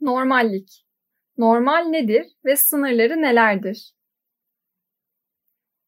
Normallik. 0.00 0.86
Normal 1.38 1.84
nedir 1.84 2.26
ve 2.44 2.56
sınırları 2.56 3.22
nelerdir? 3.22 3.92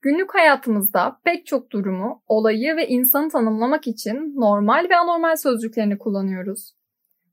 Günlük 0.00 0.34
hayatımızda 0.34 1.20
pek 1.24 1.46
çok 1.46 1.70
durumu, 1.70 2.22
olayı 2.26 2.76
ve 2.76 2.88
insanı 2.88 3.28
tanımlamak 3.28 3.86
için 3.86 4.34
normal 4.36 4.86
ve 4.90 4.96
anormal 4.96 5.36
sözcüklerini 5.36 5.98
kullanıyoruz. 5.98 6.72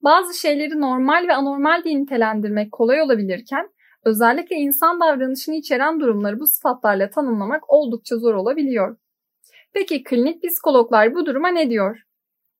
Bazı 0.03 0.39
şeyleri 0.39 0.81
normal 0.81 1.27
ve 1.27 1.33
anormal 1.33 1.83
diye 1.83 1.99
nitelendirmek 1.99 2.71
kolay 2.71 3.01
olabilirken, 3.01 3.69
özellikle 4.05 4.55
insan 4.55 4.99
davranışını 4.99 5.55
içeren 5.55 5.99
durumları 5.99 6.39
bu 6.39 6.47
sıfatlarla 6.47 7.09
tanımlamak 7.09 7.69
oldukça 7.73 8.17
zor 8.17 8.33
olabiliyor. 8.33 8.97
Peki 9.75 10.03
klinik 10.03 10.43
psikologlar 10.43 11.15
bu 11.15 11.25
duruma 11.25 11.49
ne 11.49 11.69
diyor? 11.69 12.01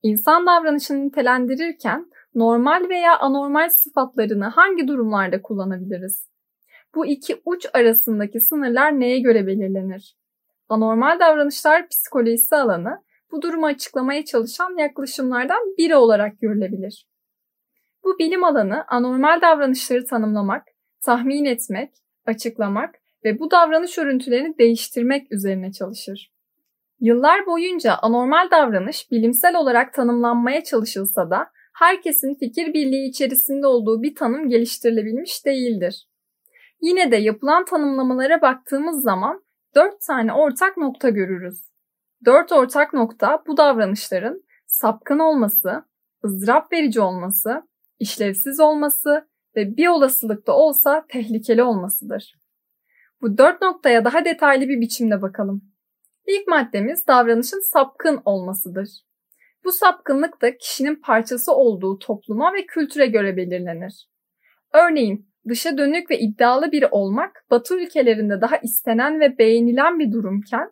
İnsan 0.03 0.45
davranışını 0.45 1.05
nitelendirirken 1.05 2.11
normal 2.35 2.89
veya 2.89 3.19
anormal 3.19 3.69
sıfatlarını 3.69 4.45
hangi 4.45 4.87
durumlarda 4.87 5.41
kullanabiliriz? 5.41 6.29
Bu 6.95 7.05
iki 7.05 7.41
uç 7.45 7.65
arasındaki 7.73 8.39
sınırlar 8.39 8.99
neye 8.99 9.19
göre 9.19 9.47
belirlenir? 9.47 10.17
Anormal 10.69 11.19
davranışlar 11.19 11.87
psikolojisi 11.87 12.55
alanı 12.55 13.03
bu 13.31 13.41
durumu 13.41 13.65
açıklamaya 13.65 14.25
çalışan 14.25 14.77
yaklaşımlardan 14.77 15.75
biri 15.77 15.95
olarak 15.95 16.39
görülebilir. 16.41 17.07
Bu 18.03 18.19
bilim 18.19 18.43
alanı 18.43 18.85
anormal 18.87 19.41
davranışları 19.41 20.05
tanımlamak, 20.05 20.63
tahmin 21.05 21.45
etmek, 21.45 21.93
açıklamak 22.25 22.95
ve 23.25 23.39
bu 23.39 23.51
davranış 23.51 23.97
örüntülerini 23.97 24.57
değiştirmek 24.57 25.31
üzerine 25.31 25.71
çalışır. 25.71 26.34
Yıllar 26.99 27.45
boyunca 27.45 27.93
anormal 28.01 28.51
davranış 28.51 29.11
bilimsel 29.11 29.55
olarak 29.55 29.93
tanımlanmaya 29.93 30.63
çalışılsa 30.63 31.29
da 31.29 31.47
herkesin 31.73 32.35
fikir 32.35 32.73
birliği 32.73 33.09
içerisinde 33.09 33.67
olduğu 33.67 34.03
bir 34.03 34.15
tanım 34.15 34.49
geliştirilebilmiş 34.49 35.45
değildir. 35.45 36.07
Yine 36.81 37.11
de 37.11 37.15
yapılan 37.15 37.65
tanımlamalara 37.65 38.41
baktığımız 38.41 39.03
zaman 39.03 39.43
dört 39.75 40.01
tane 40.01 40.33
ortak 40.33 40.77
nokta 40.77 41.09
görürüz. 41.09 41.71
Dört 42.25 42.51
ortak 42.51 42.93
nokta 42.93 43.43
bu 43.47 43.57
davranışların 43.57 44.43
sapkın 44.67 45.19
olması, 45.19 45.83
ızdırap 46.25 46.71
verici 46.73 47.01
olması, 47.01 47.67
işlevsiz 47.99 48.59
olması 48.59 49.27
ve 49.55 49.77
bir 49.77 49.87
olasılıkta 49.87 50.53
olsa 50.53 51.05
tehlikeli 51.09 51.63
olmasıdır. 51.63 52.35
Bu 53.21 53.37
dört 53.37 53.61
noktaya 53.61 54.05
daha 54.05 54.25
detaylı 54.25 54.69
bir 54.69 54.81
biçimde 54.81 55.21
bakalım. 55.21 55.74
İlk 56.27 56.47
maddemiz 56.47 57.07
davranışın 57.07 57.71
sapkın 57.71 58.21
olmasıdır. 58.25 58.89
Bu 59.63 59.71
sapkınlık 59.71 60.41
da 60.41 60.57
kişinin 60.57 60.95
parçası 60.95 61.53
olduğu 61.53 61.99
topluma 61.99 62.53
ve 62.53 62.65
kültüre 62.65 63.05
göre 63.05 63.37
belirlenir. 63.37 64.07
Örneğin 64.73 65.29
dışa 65.49 65.77
dönük 65.77 66.11
ve 66.11 66.19
iddialı 66.19 66.71
biri 66.71 66.87
olmak 66.87 67.45
Batı 67.51 67.79
ülkelerinde 67.79 68.41
daha 68.41 68.57
istenen 68.57 69.19
ve 69.19 69.37
beğenilen 69.37 69.99
bir 69.99 70.11
durumken 70.11 70.71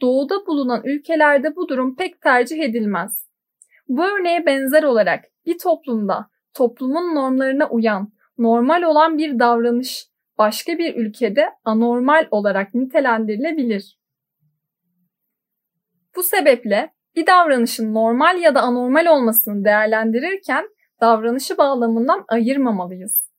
doğuda 0.00 0.46
bulunan 0.46 0.82
ülkelerde 0.84 1.56
bu 1.56 1.68
durum 1.68 1.96
pek 1.96 2.20
tercih 2.20 2.60
edilmez. 2.62 3.28
Bu 3.88 4.04
örneğe 4.04 4.46
benzer 4.46 4.82
olarak 4.82 5.24
bir 5.46 5.58
toplumda 5.58 6.26
toplumun 6.54 7.14
normlarına 7.14 7.68
uyan, 7.68 8.12
normal 8.38 8.82
olan 8.82 9.18
bir 9.18 9.38
davranış 9.38 10.06
başka 10.38 10.78
bir 10.78 10.94
ülkede 10.96 11.46
anormal 11.64 12.26
olarak 12.30 12.74
nitelendirilebilir. 12.74 14.01
Bu 16.16 16.22
sebeple 16.22 16.92
bir 17.16 17.26
davranışın 17.26 17.94
normal 17.94 18.38
ya 18.38 18.54
da 18.54 18.60
anormal 18.60 19.06
olmasını 19.06 19.64
değerlendirirken 19.64 20.68
davranışı 21.00 21.58
bağlamından 21.58 22.24
ayırmamalıyız. 22.28 23.32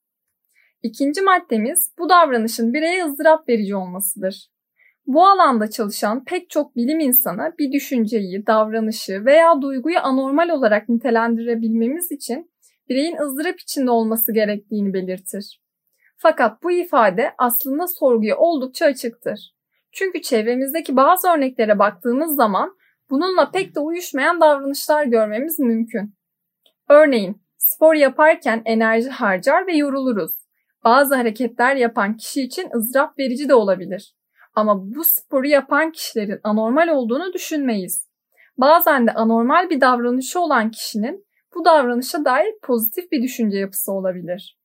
İkinci 0.84 1.22
maddemiz 1.22 1.94
bu 2.00 2.10
davranışın 2.10 2.74
bireye 2.74 3.06
ızdırap 3.06 3.50
verici 3.50 3.76
olmasıdır. 3.76 4.48
Bu 5.08 5.28
alanda 5.28 5.70
çalışan 5.70 6.24
pek 6.24 6.50
çok 6.50 6.76
bilim 6.76 7.00
insanı 7.00 7.54
bir 7.60 7.72
düşünceyi, 7.72 8.48
davranışı 8.48 9.26
veya 9.26 9.62
duyguyu 9.62 10.00
anormal 10.00 10.50
olarak 10.50 10.90
nitelendirebilmemiz 10.90 12.12
için 12.12 12.52
bireyin 12.90 13.18
ızdırap 13.18 13.60
içinde 13.60 13.92
olması 13.92 14.34
gerektiğini 14.34 14.94
belirtir. 14.94 15.62
Fakat 16.18 16.64
bu 16.64 16.72
ifade 16.72 17.32
aslında 17.38 17.88
sorguya 17.88 18.38
oldukça 18.38 18.86
açıktır. 18.86 19.53
Çünkü 19.94 20.22
çevremizdeki 20.22 20.96
bazı 20.96 21.30
örneklere 21.30 21.80
baktığımız 21.80 22.36
zaman 22.36 22.78
bununla 23.10 23.52
pek 23.52 23.76
de 23.76 23.80
uyuşmayan 23.80 24.42
davranışlar 24.42 25.06
görmemiz 25.06 25.60
mümkün. 25.60 26.16
Örneğin 26.90 27.42
spor 27.58 27.94
yaparken 27.94 28.62
enerji 28.66 29.10
harcar 29.10 29.68
ve 29.68 29.76
yoruluruz. 29.76 30.32
Bazı 30.84 31.16
hareketler 31.16 31.76
yapan 31.76 32.18
kişi 32.18 32.42
için 32.42 32.70
ızdırap 32.76 33.20
verici 33.20 33.50
de 33.50 33.56
olabilir. 33.56 34.16
Ama 34.56 34.96
bu 34.96 35.04
sporu 35.04 35.48
yapan 35.48 35.92
kişilerin 35.92 36.40
anormal 36.44 36.88
olduğunu 36.88 37.34
düşünmeyiz. 37.34 38.08
Bazen 38.58 39.08
de 39.08 39.12
anormal 39.12 39.70
bir 39.70 39.82
davranışı 39.82 40.40
olan 40.40 40.72
kişinin 40.72 41.26
bu 41.56 41.66
davranışa 41.66 42.26
dair 42.26 42.54
pozitif 42.62 43.12
bir 43.12 43.24
düşünce 43.24 43.58
yapısı 43.58 43.92
olabilir. 43.92 44.58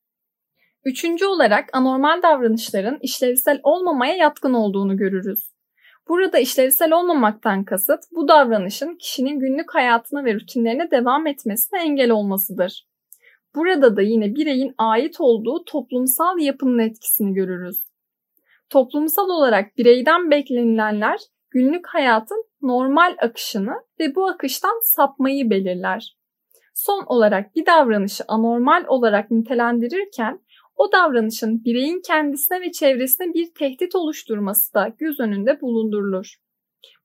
Üçüncü 0.84 1.27
olarak 1.27 1.69
anormal 1.72 2.22
davranışların 2.22 2.99
işlevsel 3.00 3.61
olmamaya 3.62 4.15
yatkın 4.15 4.55
olduğunu 4.55 4.97
görürüz. 4.97 5.53
Burada 6.09 6.39
işlevsel 6.39 6.93
olmamaktan 6.93 7.65
kasıt 7.65 8.00
bu 8.12 8.28
davranışın 8.28 8.97
kişinin 8.97 9.39
günlük 9.39 9.75
hayatına 9.75 10.25
ve 10.25 10.34
rutinlerine 10.34 10.91
devam 10.91 11.27
etmesine 11.27 11.81
engel 11.81 12.11
olmasıdır. 12.11 12.87
Burada 13.55 13.97
da 13.97 14.03
yine 14.03 14.34
bireyin 14.34 14.75
ait 14.78 15.16
olduğu 15.21 15.65
toplumsal 15.65 16.39
yapının 16.39 16.78
etkisini 16.78 17.34
görürüz. 17.34 17.78
Toplumsal 18.71 19.28
olarak 19.28 19.77
bireyden 19.77 20.31
beklenilenler 20.31 21.21
günlük 21.50 21.87
hayatın 21.87 22.45
normal 22.62 23.16
akışını 23.22 23.75
ve 24.00 24.15
bu 24.15 24.27
akıştan 24.27 24.81
sapmayı 24.84 25.50
belirler. 25.50 26.16
Son 26.75 27.05
olarak 27.06 27.56
bir 27.56 27.66
davranışı 27.66 28.25
anormal 28.28 28.84
olarak 28.89 29.31
nitelendirirken 29.31 30.41
o 30.78 30.93
davranışın 30.93 31.65
bireyin 31.65 32.00
kendisine 32.06 32.61
ve 32.61 32.72
çevresine 32.72 33.34
bir 33.34 33.55
tehdit 33.55 33.94
oluşturması 33.94 34.75
da 34.75 34.93
göz 34.99 35.21
önünde 35.21 35.61
bulundurulur. 35.61 36.34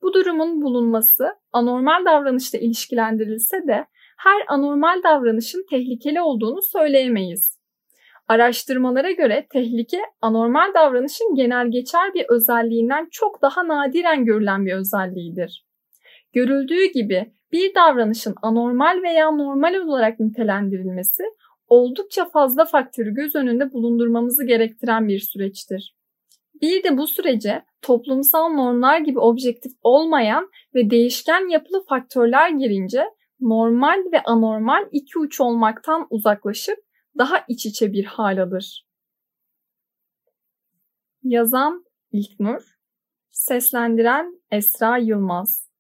Bu 0.02 0.14
durumun 0.14 0.62
bulunması 0.62 1.28
anormal 1.52 2.06
davranışla 2.06 2.60
ilişkilendirilse 2.60 3.58
de 3.68 3.86
her 4.18 4.44
anormal 4.48 5.04
davranışın 5.04 5.66
tehlikeli 5.70 6.22
olduğunu 6.22 6.62
söyleyemeyiz. 6.62 7.60
Araştırmalara 8.28 9.12
göre 9.12 9.48
tehlike 9.52 10.02
anormal 10.22 10.74
davranışın 10.74 11.36
genel 11.36 11.72
geçer 11.72 12.14
bir 12.14 12.26
özelliğinden 12.30 13.08
çok 13.12 13.42
daha 13.42 13.68
nadiren 13.68 14.26
görülen 14.26 14.66
bir 14.66 14.74
özelliğidir. 14.74 15.66
Görüldüğü 16.34 16.86
gibi 16.86 17.32
bir 17.52 17.76
davranışın 17.76 18.36
anormal 18.42 19.04
veya 19.04 19.32
normal 19.32 19.76
olarak 19.76 20.20
nitelendirilmesi 20.20 21.24
oldukça 21.74 22.26
fazla 22.26 22.66
faktörü 22.66 23.14
göz 23.14 23.36
önünde 23.36 23.74
bulundurmamızı 23.74 24.46
gerektiren 24.46 25.08
bir 25.08 25.20
süreçtir. 25.20 25.96
Bir 26.62 26.84
de 26.84 26.98
bu 26.98 27.08
sürece 27.08 27.66
toplumsal 27.82 28.50
normlar 28.50 29.00
gibi 29.00 29.20
objektif 29.20 29.72
olmayan 29.82 30.50
ve 30.76 30.90
değişken 30.90 31.50
yapılı 31.50 31.86
faktörler 31.86 32.50
girince 32.50 33.04
normal 33.40 34.12
ve 34.12 34.24
anormal 34.24 34.90
iki 34.92 35.20
uç 35.20 35.42
olmaktan 35.42 36.08
uzaklaşıp 36.10 36.78
daha 37.18 37.46
iç 37.48 37.66
içe 37.66 37.94
bir 37.94 38.06
hal 38.06 38.44
alır. 38.44 38.88
Yazan 41.24 41.86
İlknur, 42.12 42.62
seslendiren 43.32 44.42
Esra 44.52 44.98
Yılmaz 44.98 45.73